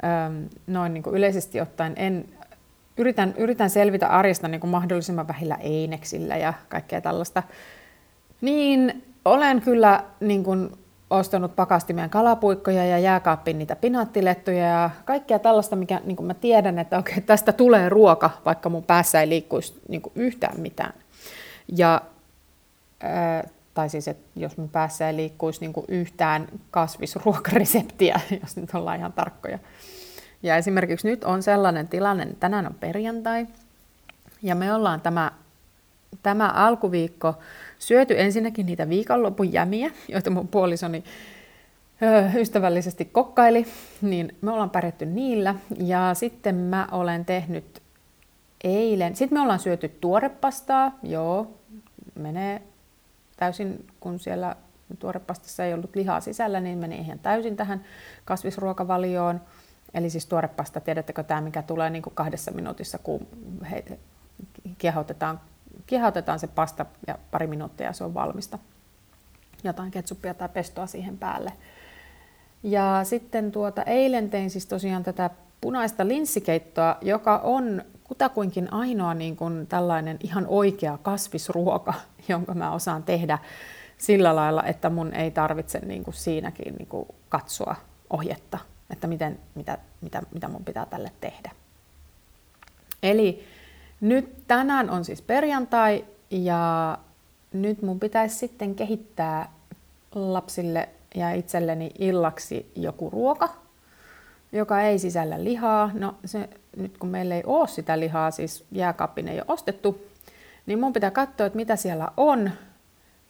ähm, 0.03 0.43
noin 0.67 0.93
niin 0.93 1.03
kuin 1.03 1.15
yleisesti 1.15 1.61
ottaen 1.61 1.93
en 1.95 2.25
yritän, 2.97 3.33
yritän 3.37 3.69
selvitä 3.69 4.07
arjesta 4.07 4.47
niin 4.47 4.61
kuin 4.61 4.71
mahdollisimman 4.71 5.27
vähillä 5.27 5.55
eineksillä 5.55 6.37
ja 6.37 6.53
kaikkea 6.69 7.01
tällaista, 7.01 7.43
niin 8.41 9.03
olen 9.25 9.61
kyllä 9.61 10.03
niin 10.19 10.43
kuin 10.43 10.69
ostanut 11.09 11.55
pakastimien 11.55 12.09
kalapuikkoja 12.09 12.85
ja 12.85 12.99
jääkaappiin 12.99 13.57
niitä 13.57 13.75
pinaattilettuja 13.75 14.65
ja 14.65 14.89
kaikkea 15.05 15.39
tällaista, 15.39 15.75
mikä 15.75 16.01
niin 16.05 16.15
kuin 16.15 16.27
mä 16.27 16.33
tiedän, 16.33 16.79
että 16.79 16.97
okei, 16.97 17.21
tästä 17.21 17.53
tulee 17.53 17.89
ruoka, 17.89 18.29
vaikka 18.45 18.69
mun 18.69 18.83
päässä 18.83 19.21
ei 19.21 19.29
liikkuisi 19.29 19.81
niin 19.87 20.01
kuin 20.01 20.13
yhtään 20.15 20.59
mitään. 20.59 20.93
Ja, 21.77 22.01
tai 23.73 23.89
siis, 23.89 24.07
että 24.07 24.29
jos 24.35 24.57
mun 24.57 24.69
päässä 24.69 25.09
ei 25.09 25.15
liikkuisi 25.15 25.61
niin 25.61 25.73
kuin 25.73 25.85
yhtään 25.89 26.47
kasvisruokareseptiä, 26.71 28.19
jos 28.41 28.55
nyt 28.55 28.75
ollaan 28.75 28.99
ihan 28.99 29.13
tarkkoja. 29.13 29.59
Ja 30.43 30.55
esimerkiksi 30.55 31.07
nyt 31.07 31.23
on 31.23 31.43
sellainen 31.43 31.87
tilanne, 31.87 32.23
että 32.23 32.35
tänään 32.39 32.67
on 32.67 32.75
perjantai, 32.79 33.47
ja 34.41 34.55
me 34.55 34.73
ollaan 34.73 35.01
tämä, 35.01 35.31
tämä 36.23 36.47
alkuviikko 36.47 37.35
syöty 37.79 38.19
ensinnäkin 38.21 38.65
niitä 38.65 38.89
viikonlopun 38.89 39.53
jämiä, 39.53 39.91
joita 40.07 40.29
mun 40.29 40.47
puolisoni 40.47 41.03
ystävällisesti 42.35 43.05
kokkaili, 43.05 43.67
niin 44.01 44.35
me 44.41 44.51
ollaan 44.51 44.69
pärjätty 44.69 45.05
niillä. 45.05 45.55
Ja 45.77 46.13
sitten 46.13 46.55
mä 46.55 46.87
olen 46.91 47.25
tehnyt 47.25 47.81
eilen, 48.63 49.15
sitten 49.15 49.37
me 49.37 49.41
ollaan 49.41 49.59
syöty 49.59 49.89
tuorepastaa, 49.89 50.91
joo, 51.03 51.51
menee 52.15 52.61
täysin, 53.37 53.87
kun 53.99 54.19
siellä 54.19 54.55
tuorepastassa 54.99 55.65
ei 55.65 55.73
ollut 55.73 55.95
lihaa 55.95 56.21
sisällä, 56.21 56.59
niin 56.59 56.77
meni 56.77 56.97
ihan 56.97 57.19
täysin 57.19 57.55
tähän 57.55 57.83
kasvisruokavalioon. 58.25 59.41
Eli 59.93 60.09
siis 60.09 60.25
tuorepasta, 60.25 60.79
tiedättekö 60.79 61.23
tämä, 61.23 61.41
mikä 61.41 61.61
tulee 61.61 61.89
niin 61.89 62.01
kuin 62.01 62.15
kahdessa 62.15 62.51
minuutissa, 62.51 62.97
kun 62.97 63.27
he, 63.71 63.83
kiehautetaan, 64.77 65.41
kiehautetaan 65.87 66.39
se 66.39 66.47
pasta 66.47 66.85
ja 67.07 67.17
pari 67.31 67.47
minuuttia 67.47 67.93
se 67.93 68.03
on 68.03 68.13
valmista. 68.13 68.59
Jotain 69.63 69.91
ketsuppia 69.91 70.33
tai 70.33 70.49
pestoa 70.49 70.87
siihen 70.87 71.17
päälle. 71.17 71.53
Ja 72.63 72.99
sitten 73.03 73.51
tuota, 73.51 73.83
eilen 73.83 74.29
tein 74.29 74.49
siis 74.49 74.65
tosiaan 74.65 75.03
tätä 75.03 75.29
punaista 75.61 76.07
linssikeittoa, 76.07 76.97
joka 77.01 77.37
on 77.37 77.81
kutakuinkin 78.03 78.73
ainoa 78.73 79.13
niin 79.13 79.35
kuin 79.35 79.67
tällainen 79.67 80.17
ihan 80.23 80.45
oikea 80.47 80.97
kasvisruoka, 81.01 81.93
jonka 82.29 82.53
mä 82.53 82.71
osaan 82.71 83.03
tehdä 83.03 83.37
sillä 83.97 84.35
lailla, 84.35 84.63
että 84.63 84.89
mun 84.89 85.13
ei 85.13 85.31
tarvitse 85.31 85.79
niin 85.79 86.03
kuin 86.03 86.13
siinäkin 86.13 86.75
niin 86.75 86.87
kuin 86.87 87.07
katsoa 87.29 87.75
ohjetta 88.09 88.57
että 88.89 89.07
miten, 89.07 89.39
mitä, 89.55 89.77
mitä, 90.01 90.21
mitä 90.33 90.47
mun 90.47 90.65
pitää 90.65 90.85
tälle 90.85 91.11
tehdä. 91.21 91.51
Eli 93.03 93.43
nyt 94.01 94.47
tänään 94.47 94.89
on 94.89 95.05
siis 95.05 95.21
perjantai 95.21 96.05
ja 96.29 96.97
nyt 97.53 97.81
mun 97.81 97.99
pitäisi 97.99 98.35
sitten 98.35 98.75
kehittää 98.75 99.51
lapsille 100.15 100.89
ja 101.15 101.31
itselleni 101.31 101.91
illaksi 101.99 102.71
joku 102.75 103.09
ruoka, 103.09 103.49
joka 104.51 104.81
ei 104.81 104.99
sisällä 104.99 105.43
lihaa. 105.43 105.91
No 105.93 106.15
se, 106.25 106.49
nyt 106.77 106.97
kun 106.97 107.09
meillä 107.09 107.35
ei 107.35 107.43
ole 107.45 107.67
sitä 107.67 107.99
lihaa, 107.99 108.31
siis 108.31 108.65
jääkaappiin 108.71 109.27
ei 109.27 109.37
ole 109.37 109.45
ostettu, 109.47 110.07
niin 110.65 110.79
mun 110.79 110.93
pitää 110.93 111.11
katsoa, 111.11 111.47
että 111.47 111.57
mitä 111.57 111.75
siellä 111.75 112.07
on 112.17 112.51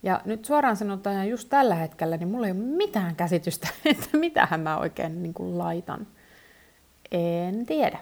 ja 0.05 0.21
nyt 0.25 0.45
suoraan 0.45 0.77
sanotaan, 0.77 1.29
just 1.29 1.49
tällä 1.49 1.75
hetkellä, 1.75 2.17
niin 2.17 2.27
mulla 2.27 2.47
ei 2.47 2.51
ole 2.51 2.59
mitään 2.59 3.15
käsitystä, 3.15 3.67
että 3.85 4.17
mitähän 4.17 4.59
mä 4.59 4.77
oikein 4.77 5.23
niin 5.23 5.33
kuin 5.33 5.57
laitan. 5.57 6.07
En 7.11 7.65
tiedä. 7.65 7.99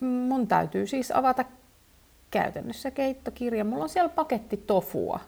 Mun 0.00 0.46
täytyy 0.46 0.86
siis 0.86 1.10
avata 1.10 1.44
käytännössä 2.30 2.90
keittokirja. 2.90 3.64
Mulla 3.64 3.82
on 3.82 3.88
siellä 3.88 4.08
paketti 4.08 4.56
tofua. 4.56 5.20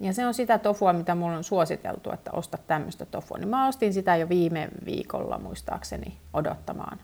Ja 0.00 0.12
se 0.12 0.26
on 0.26 0.34
sitä 0.34 0.58
tofua, 0.58 0.92
mitä 0.92 1.14
mulla 1.14 1.36
on 1.36 1.44
suositeltu, 1.44 2.10
että 2.12 2.30
osta 2.32 2.58
tämmöistä 2.66 3.06
tofua. 3.06 3.38
Niin 3.38 3.48
mä 3.48 3.68
ostin 3.68 3.92
sitä 3.92 4.16
jo 4.16 4.28
viime 4.28 4.68
viikolla 4.84 5.38
muistaakseni 5.38 6.18
odottamaan 6.32 6.98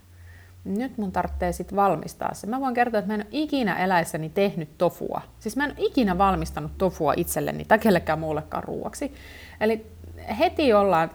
nyt 0.65 0.99
mun 0.99 1.13
tarvitsee 1.13 1.53
sitten 1.53 1.77
valmistaa 1.77 2.35
se. 2.35 2.47
Mä 2.47 2.61
voin 2.61 2.75
kertoa, 2.75 2.99
että 2.99 3.09
mä 3.09 3.15
en 3.15 3.21
ole 3.21 3.29
ikinä 3.31 3.77
eläessäni 3.77 4.31
tehnyt 4.31 4.79
tofua. 4.79 5.21
Siis 5.41 5.57
mä 5.57 5.65
en 5.65 5.71
ole 5.71 5.87
ikinä 5.87 6.19
valmistanut 6.19 6.79
tofua 6.79 7.15
itselleni 7.17 7.65
tai 7.65 7.79
kellekään 7.79 8.19
muullekaan 8.19 8.65
ruuaksi. 8.65 9.15
Eli 9.61 9.87
heti 10.39 10.73
ollaan, 10.73 11.11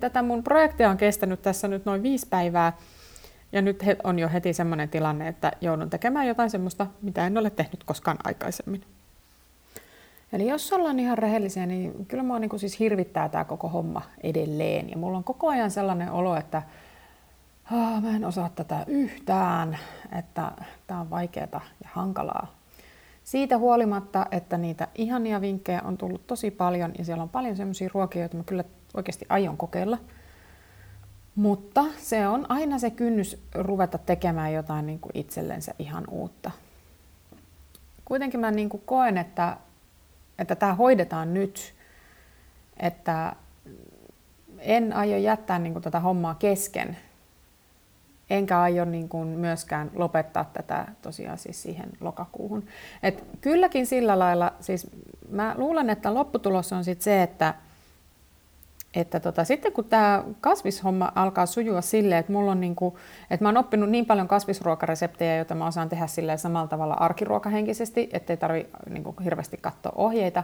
tätä 0.00 0.22
mun 0.22 0.42
projektia 0.42 0.90
on 0.90 0.96
kestänyt 0.96 1.42
tässä 1.42 1.68
nyt 1.68 1.84
noin 1.84 2.02
viisi 2.02 2.26
päivää, 2.30 2.72
ja 3.52 3.62
nyt 3.62 3.84
on 4.04 4.18
jo 4.18 4.28
heti 4.28 4.52
semmoinen 4.52 4.88
tilanne, 4.88 5.28
että 5.28 5.52
joudun 5.60 5.90
tekemään 5.90 6.26
jotain 6.26 6.50
semmoista, 6.50 6.86
mitä 7.02 7.26
en 7.26 7.38
ole 7.38 7.50
tehnyt 7.50 7.84
koskaan 7.84 8.18
aikaisemmin. 8.24 8.82
Eli 10.32 10.48
jos 10.48 10.72
ollaan 10.72 10.98
ihan 10.98 11.18
rehellisiä, 11.18 11.66
niin 11.66 12.06
kyllä 12.06 12.22
mua 12.22 12.38
niin 12.38 12.58
siis 12.58 12.80
hirvittää 12.80 13.28
tämä 13.28 13.44
koko 13.44 13.68
homma 13.68 14.02
edelleen. 14.22 14.90
Ja 14.90 14.96
mulla 14.96 15.18
on 15.18 15.24
koko 15.24 15.48
ajan 15.48 15.70
sellainen 15.70 16.10
olo, 16.10 16.36
että 16.36 16.62
oh, 17.72 18.02
mä 18.02 18.16
en 18.16 18.24
osaa 18.24 18.48
tätä 18.48 18.84
yhtään, 18.86 19.78
että 20.18 20.52
tämä 20.86 21.00
on 21.00 21.10
vaikeaa 21.10 21.60
ja 21.82 21.88
hankalaa. 21.92 22.54
Siitä 23.24 23.58
huolimatta, 23.58 24.26
että 24.30 24.58
niitä 24.58 24.88
ihania 24.94 25.40
vinkkejä 25.40 25.82
on 25.84 25.98
tullut 25.98 26.26
tosi 26.26 26.50
paljon 26.50 26.92
ja 26.98 27.04
siellä 27.04 27.22
on 27.22 27.28
paljon 27.28 27.56
semmoisia 27.56 27.90
ruokia, 27.94 28.22
joita 28.22 28.36
mä 28.36 28.42
kyllä 28.44 28.64
oikeasti 28.94 29.26
aion 29.28 29.56
kokeilla. 29.56 29.98
Mutta 31.34 31.84
se 31.98 32.28
on 32.28 32.46
aina 32.48 32.78
se 32.78 32.90
kynnys 32.90 33.42
ruveta 33.54 33.98
tekemään 33.98 34.52
jotain 34.52 34.86
niin 34.86 35.00
kuin 35.00 35.10
itsellensä 35.14 35.74
ihan 35.78 36.04
uutta. 36.10 36.50
Kuitenkin 38.04 38.40
mä 38.40 38.50
niin 38.50 38.68
kuin 38.68 38.82
koen, 38.86 39.18
että, 39.18 39.56
että 40.38 40.54
tämä 40.54 40.74
hoidetaan 40.74 41.34
nyt, 41.34 41.74
että 42.76 43.36
en 44.58 44.92
aio 44.92 45.16
jättää 45.16 45.58
niin 45.58 45.72
kuin 45.72 45.82
tätä 45.82 46.00
hommaa 46.00 46.34
kesken, 46.34 46.96
enkä 48.30 48.60
aio 48.60 48.84
niin 48.84 49.08
kuin 49.08 49.28
myöskään 49.28 49.90
lopettaa 49.94 50.44
tätä 50.52 50.86
tosiaan 51.02 51.38
siis 51.38 51.62
siihen 51.62 51.90
lokakuuhun. 52.00 52.64
Et 53.02 53.24
kylläkin 53.40 53.86
sillä 53.86 54.18
lailla, 54.18 54.52
siis 54.60 54.90
mä 55.30 55.54
luulen, 55.58 55.90
että 55.90 56.14
lopputulos 56.14 56.72
on 56.72 56.84
sit 56.84 57.02
se, 57.02 57.22
että, 57.22 57.54
että 58.94 59.20
tota, 59.20 59.44
sitten 59.44 59.72
kun 59.72 59.84
tämä 59.84 60.24
kasvishomma 60.40 61.12
alkaa 61.14 61.46
sujua 61.46 61.80
silleen, 61.80 62.20
että 62.20 62.32
mulla 62.32 62.50
on 62.52 62.60
niinku, 62.60 62.98
että 63.30 63.44
mä 63.44 63.48
oon 63.48 63.56
oppinut 63.56 63.90
niin 63.90 64.06
paljon 64.06 64.28
kasvisruokareseptejä, 64.28 65.36
joita 65.36 65.54
mä 65.54 65.66
osaan 65.66 65.88
tehdä 65.88 66.06
silleen 66.06 66.38
samalla 66.38 66.68
tavalla 66.68 66.94
arkiruokahenkisesti, 66.94 68.08
ettei 68.12 68.36
tarvi 68.36 68.66
niinku 68.90 69.14
hirveästi 69.24 69.56
katsoa 69.56 69.92
ohjeita, 69.96 70.42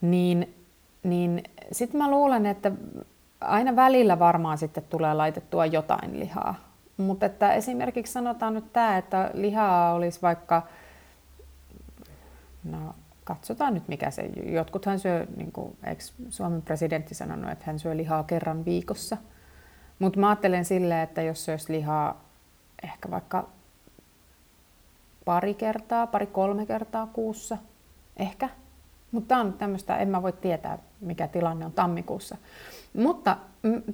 niin, 0.00 0.54
niin 1.02 1.42
sitten 1.72 1.98
mä 1.98 2.10
luulen, 2.10 2.46
että 2.46 2.72
aina 3.40 3.76
välillä 3.76 4.18
varmaan 4.18 4.58
sitten 4.58 4.84
tulee 4.90 5.14
laitettua 5.14 5.66
jotain 5.66 6.20
lihaa. 6.20 6.65
Mutta 6.96 7.26
että 7.26 7.52
esimerkiksi 7.52 8.12
sanotaan 8.12 8.54
nyt 8.54 8.72
tämä, 8.72 8.96
että 8.96 9.30
lihaa 9.34 9.92
olisi 9.92 10.22
vaikka, 10.22 10.62
no 12.64 12.94
katsotaan 13.24 13.74
nyt 13.74 13.88
mikä 13.88 14.10
se, 14.10 14.30
jotkuthan 14.44 14.98
syö, 14.98 15.26
niin 15.36 15.52
kuin, 15.52 15.76
eikö 15.84 16.02
Suomen 16.28 16.62
presidentti 16.62 17.14
sanonut, 17.14 17.50
että 17.50 17.64
hän 17.66 17.78
syö 17.78 17.96
lihaa 17.96 18.22
kerran 18.22 18.64
viikossa. 18.64 19.16
Mutta 19.98 20.20
mä 20.20 20.28
ajattelen 20.28 20.64
silleen, 20.64 21.00
että 21.00 21.22
jos 21.22 21.44
syöisi 21.44 21.72
lihaa 21.72 22.24
ehkä 22.82 23.10
vaikka 23.10 23.48
pari 25.24 25.54
kertaa, 25.54 26.06
pari-kolme 26.06 26.66
kertaa 26.66 27.06
kuussa, 27.06 27.58
ehkä. 28.16 28.48
Mutta 29.12 29.28
tämä 29.28 29.40
on 29.40 29.52
tämmöistä, 29.52 29.96
en 29.96 30.08
mä 30.08 30.22
voi 30.22 30.32
tietää, 30.32 30.78
mikä 31.00 31.28
tilanne 31.28 31.66
on 31.66 31.72
tammikuussa. 31.72 32.36
Mutta 32.94 33.36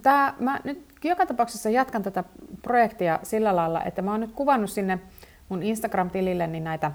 tää, 0.03 0.35
mä 0.39 0.61
nyt 0.65 0.85
joka 1.05 1.27
tapauksessa 1.27 1.71
jatkan 1.71 2.03
tätä 2.03 2.25
projektia 2.63 3.19
sillä 3.23 3.57
lailla, 3.57 3.83
että 3.83 4.03
mä 4.03 4.11
oon 4.11 4.21
nyt 4.21 4.33
kuvannut 4.33 4.71
sinne 4.71 4.99
mun 5.49 5.63
Instagram-tilille 5.63 6.47
niin 6.47 6.65
näitä 6.65 6.93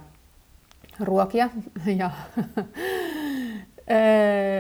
ruokia. 1.00 1.50
Ja, 1.98 2.12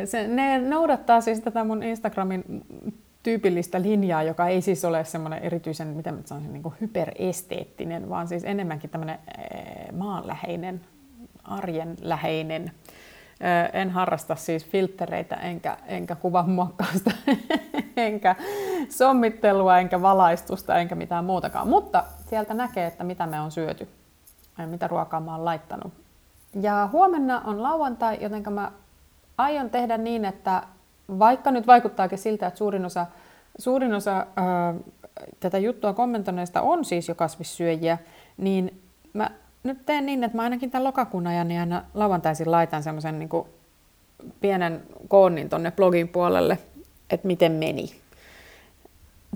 se, 0.05 0.27
ne 0.27 0.59
noudattaa 0.59 1.21
siis 1.21 1.39
tätä 1.39 1.63
mun 1.63 1.83
Instagramin 1.83 2.43
tyypillistä 3.23 3.81
linjaa, 3.81 4.23
joka 4.23 4.47
ei 4.47 4.61
siis 4.61 4.85
ole 4.85 5.05
semmoinen 5.05 5.43
erityisen, 5.43 5.87
miten 5.87 6.13
mä 6.13 6.21
sanoisin, 6.25 6.53
niin 6.53 6.73
hyperesteettinen, 6.81 8.09
vaan 8.09 8.27
siis 8.27 8.43
enemmänkin 8.43 8.89
tämmöinen 8.89 9.19
maanläheinen, 9.93 10.81
arjenläheinen 11.43 12.71
en 13.73 13.89
harrasta 13.89 14.35
siis 14.35 14.65
filtreitä 14.65 15.35
enkä, 15.35 15.77
enkä 15.85 16.15
kuvan 16.15 16.49
muokkausta, 16.49 17.11
enkä 17.97 18.35
sommittelua, 18.89 19.79
enkä 19.79 20.01
valaistusta, 20.01 20.75
enkä 20.75 20.95
mitään 20.95 21.25
muutakaan. 21.25 21.67
Mutta 21.67 22.03
sieltä 22.29 22.53
näkee, 22.53 22.87
että 22.87 23.03
mitä 23.03 23.27
me 23.27 23.39
on 23.39 23.51
syöty 23.51 23.87
ja 24.57 24.67
mitä 24.67 24.87
ruokaa 24.87 25.19
mä 25.19 25.35
oon 25.35 25.45
laittanut. 25.45 25.93
Ja 26.61 26.89
huomenna 26.91 27.41
on 27.45 27.63
lauantai, 27.63 28.17
joten 28.21 28.53
mä 28.53 28.71
aion 29.37 29.69
tehdä 29.69 29.97
niin, 29.97 30.25
että 30.25 30.63
vaikka 31.19 31.51
nyt 31.51 31.67
vaikuttaakin 31.67 32.17
siltä, 32.17 32.47
että 32.47 32.57
suurin 32.57 32.85
osa, 32.85 33.05
suurin 33.57 33.93
osa 33.93 34.25
ää, 34.35 34.73
tätä 35.39 35.57
juttua 35.57 35.93
kommentoineista 35.93 36.61
on 36.61 36.85
siis 36.85 37.07
jo 37.07 37.15
kasvissyöjiä, 37.15 37.97
niin 38.37 38.81
mä 39.13 39.31
nyt 39.67 39.85
teen 39.85 40.05
niin, 40.05 40.23
että 40.23 40.37
mä 40.37 40.43
ainakin 40.43 40.71
tämän 40.71 40.83
lokakuun 40.83 41.27
ajan 41.27 41.47
niin 41.47 41.59
aina 41.59 41.83
lauantaisin 41.93 42.51
laitan 42.51 42.83
semmoisen 42.83 43.19
niin 43.19 43.29
pienen 44.41 44.83
koonnin 45.07 45.49
tonne 45.49 45.71
blogin 45.71 46.07
puolelle, 46.07 46.57
että 47.09 47.27
miten 47.27 47.51
meni. 47.51 47.95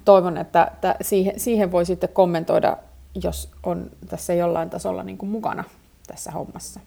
Toivon, 0.05 0.37
että, 0.37 0.71
että 0.73 0.95
siihen, 1.01 1.39
siihen 1.39 1.71
voi 1.71 1.85
sitten 1.85 2.09
kommentoida, 2.09 2.77
jos 3.23 3.49
on 3.63 3.89
tässä 4.09 4.33
jollain 4.33 4.69
tasolla 4.69 5.03
niin 5.03 5.17
kuin 5.17 5.29
mukana 5.29 5.63
tässä 6.07 6.31
hommassa. 6.31 6.79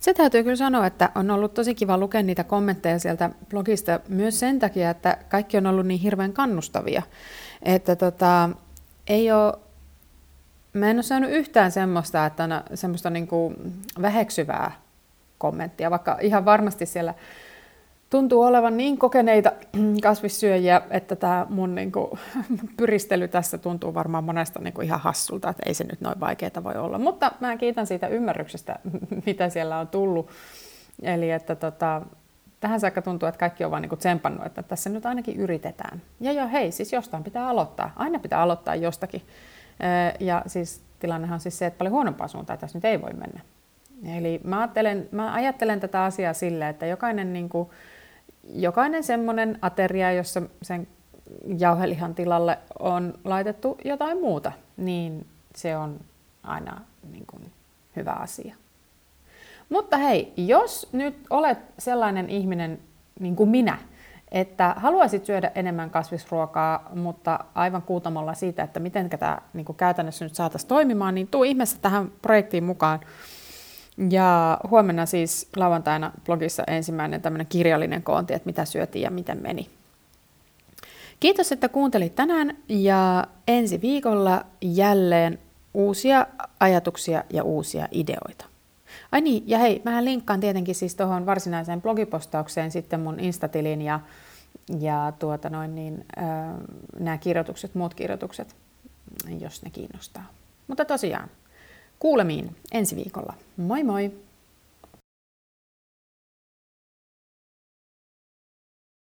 Se 0.00 0.14
täytyy 0.14 0.42
kyllä 0.42 0.56
sanoa, 0.56 0.86
että 0.86 1.10
on 1.14 1.30
ollut 1.30 1.54
tosi 1.54 1.74
kiva 1.74 1.98
lukea 1.98 2.22
niitä 2.22 2.44
kommentteja 2.44 2.98
sieltä 2.98 3.30
blogista 3.50 4.00
myös 4.08 4.40
sen 4.40 4.58
takia, 4.58 4.90
että 4.90 5.18
kaikki 5.28 5.56
on 5.56 5.66
ollut 5.66 5.86
niin 5.86 6.00
hirveän 6.00 6.32
kannustavia. 6.32 7.02
Että 7.62 7.96
tota, 7.96 8.50
ei 9.06 9.32
ole 9.32 9.54
Mä 10.72 10.90
en 10.90 10.96
ole 10.96 11.02
saanut 11.02 11.30
yhtään 11.30 11.72
semmoista, 11.72 12.26
että 12.26 12.44
on 12.44 12.50
semmoista 12.74 13.10
niin 13.10 13.26
kuin 13.26 13.56
väheksyvää 14.02 14.72
kommenttia, 15.38 15.90
vaikka 15.90 16.18
ihan 16.20 16.44
varmasti 16.44 16.86
siellä 16.86 17.14
tuntuu 18.10 18.42
olevan 18.42 18.76
niin 18.76 18.98
kokeneita 18.98 19.52
kasvissyöjiä, 20.02 20.82
että 20.90 21.16
tämä 21.16 21.46
mun 21.50 21.74
niin 21.74 21.92
kuin, 21.92 22.18
pyristely 22.76 23.28
tässä 23.28 23.58
tuntuu 23.58 23.94
varmaan 23.94 24.24
monesta 24.24 24.60
niin 24.60 24.74
kuin 24.74 24.86
ihan 24.86 25.00
hassulta, 25.00 25.48
että 25.48 25.62
ei 25.66 25.74
se 25.74 25.84
nyt 25.84 26.00
noin 26.00 26.20
vaikeaa 26.20 26.64
voi 26.64 26.74
olla. 26.74 26.98
Mutta 26.98 27.32
mä 27.40 27.56
kiitän 27.56 27.86
siitä 27.86 28.08
ymmärryksestä, 28.08 28.78
mitä 29.26 29.48
siellä 29.48 29.78
on 29.78 29.88
tullut. 29.88 30.30
Eli 31.02 31.30
että 31.30 31.54
tota, 31.54 32.02
tähän 32.60 32.80
saakka 32.80 33.02
tuntuu, 33.02 33.28
että 33.28 33.38
kaikki 33.38 33.64
on 33.64 33.70
vaan 33.70 33.82
niin 33.82 33.98
tsempannut, 33.98 34.46
että 34.46 34.62
tässä 34.62 34.90
nyt 34.90 35.06
ainakin 35.06 35.36
yritetään. 35.36 36.02
Ja 36.20 36.32
joo, 36.32 36.48
hei, 36.48 36.72
siis 36.72 36.92
jostain 36.92 37.24
pitää 37.24 37.48
aloittaa. 37.48 37.92
Aina 37.96 38.18
pitää 38.18 38.40
aloittaa 38.40 38.74
jostakin. 38.74 39.22
Ja 40.20 40.42
siis 40.46 40.82
tilannehan 40.98 41.34
on 41.34 41.40
siis 41.40 41.58
se, 41.58 41.66
että 41.66 41.78
paljon 41.78 41.92
huonompaa 41.92 42.28
suuntaan 42.28 42.58
tässä 42.58 42.78
nyt 42.78 42.84
ei 42.84 43.02
voi 43.02 43.12
mennä. 43.12 43.40
Eli 44.16 44.40
mä 44.44 44.58
ajattelen, 44.58 45.08
mä 45.12 45.34
ajattelen 45.34 45.80
tätä 45.80 46.04
asiaa 46.04 46.32
sille, 46.32 46.68
että 46.68 46.86
jokainen, 46.86 47.32
niin 47.32 47.48
kuin, 47.48 47.68
jokainen 48.54 49.02
semmoinen 49.02 49.58
ateria, 49.62 50.12
jossa 50.12 50.42
sen 50.62 50.88
jauhelihan 51.58 52.14
tilalle 52.14 52.58
on 52.78 53.14
laitettu 53.24 53.78
jotain 53.84 54.20
muuta, 54.20 54.52
niin 54.76 55.26
se 55.54 55.76
on 55.76 56.00
aina 56.42 56.80
niin 57.12 57.26
kuin, 57.26 57.52
hyvä 57.96 58.12
asia. 58.12 58.54
Mutta 59.68 59.96
hei, 59.96 60.32
jos 60.36 60.88
nyt 60.92 61.16
olet 61.30 61.58
sellainen 61.78 62.30
ihminen 62.30 62.78
niin 63.20 63.36
kuin 63.36 63.50
minä, 63.50 63.78
että 64.32 64.74
haluaisit 64.76 65.26
syödä 65.26 65.50
enemmän 65.54 65.90
kasvisruokaa, 65.90 66.90
mutta 66.94 67.38
aivan 67.54 67.82
kuutamolla 67.82 68.34
siitä, 68.34 68.62
että 68.62 68.80
miten 68.80 69.10
tämä 69.10 69.38
niin 69.52 69.66
käytännössä 69.76 70.24
nyt 70.24 70.34
saataisiin 70.34 70.68
toimimaan, 70.68 71.14
niin 71.14 71.28
tuu 71.28 71.44
ihmeessä 71.44 71.78
tähän 71.82 72.12
projektiin 72.22 72.64
mukaan. 72.64 73.00
Ja 74.10 74.58
huomenna 74.70 75.06
siis 75.06 75.48
lauantaina 75.56 76.12
blogissa 76.24 76.62
ensimmäinen 76.66 77.22
tämmöinen 77.22 77.46
kirjallinen 77.46 78.02
koonti, 78.02 78.34
että 78.34 78.46
mitä 78.46 78.64
syötiin 78.64 79.02
ja 79.02 79.10
miten 79.10 79.42
meni. 79.42 79.70
Kiitos, 81.20 81.52
että 81.52 81.68
kuuntelit 81.68 82.14
tänään 82.14 82.56
ja 82.68 83.26
ensi 83.48 83.80
viikolla 83.80 84.44
jälleen 84.60 85.38
uusia 85.74 86.26
ajatuksia 86.60 87.24
ja 87.30 87.42
uusia 87.42 87.88
ideoita. 87.90 88.51
Ai 89.12 89.20
niin, 89.20 89.44
ja 89.46 89.58
hei, 89.58 89.82
mä 89.84 90.04
linkkaan 90.04 90.40
tietenkin 90.40 90.74
siis 90.74 90.94
tuohon 90.94 91.26
varsinaiseen 91.26 91.82
blogipostaukseen 91.82 92.70
sitten 92.70 93.00
mun 93.00 93.20
Instatilin 93.20 93.82
ja, 93.82 94.00
ja 94.80 95.12
tuota 95.18 95.50
noin 95.50 95.74
niin, 95.74 96.04
äh, 96.18 96.24
nämä 96.98 97.18
kirjoitukset, 97.18 97.74
muut 97.74 97.94
kirjoitukset, 97.94 98.56
jos 99.40 99.62
ne 99.62 99.70
kiinnostaa. 99.70 100.26
Mutta 100.68 100.84
tosiaan, 100.84 101.28
kuulemiin 101.98 102.56
ensi 102.72 102.96
viikolla. 102.96 103.34
Moi 103.56 103.84
moi! 103.84 104.12